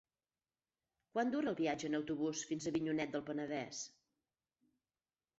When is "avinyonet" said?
2.73-3.13